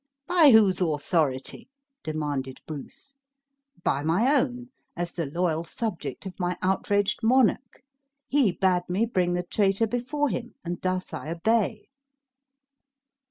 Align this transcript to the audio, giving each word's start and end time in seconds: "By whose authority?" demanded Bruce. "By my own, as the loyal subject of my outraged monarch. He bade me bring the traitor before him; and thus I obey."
"By 0.25 0.49
whose 0.49 0.81
authority?" 0.81 1.69
demanded 2.03 2.59
Bruce. 2.65 3.13
"By 3.83 4.01
my 4.01 4.33
own, 4.35 4.71
as 4.95 5.11
the 5.11 5.27
loyal 5.27 5.63
subject 5.63 6.25
of 6.25 6.33
my 6.39 6.57
outraged 6.63 7.19
monarch. 7.21 7.83
He 8.27 8.51
bade 8.51 8.89
me 8.89 9.05
bring 9.05 9.33
the 9.33 9.43
traitor 9.43 9.85
before 9.85 10.29
him; 10.29 10.55
and 10.65 10.81
thus 10.81 11.13
I 11.13 11.29
obey." 11.29 11.89